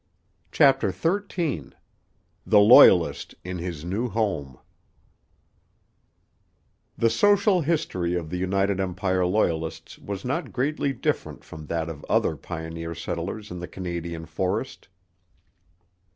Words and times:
CHAPTER 0.51 0.91
XIII 0.91 1.73
THE 2.43 2.59
LOYALIST 2.59 3.35
IN 3.43 3.59
HIS 3.59 3.85
NEW 3.85 4.09
HOME 4.09 4.57
The 6.97 7.11
social 7.11 7.61
history 7.61 8.15
of 8.15 8.31
the 8.31 8.37
United 8.37 8.79
Empire 8.79 9.27
Loyalists 9.27 9.99
was 9.99 10.25
not 10.25 10.51
greatly 10.51 10.91
different 10.91 11.43
from 11.43 11.67
that 11.67 11.87
of 11.87 12.03
other 12.09 12.35
pioneer 12.35 12.95
settlers 12.95 13.51
in 13.51 13.59
the 13.59 13.67
Canadian 13.67 14.25
forest. 14.25 14.87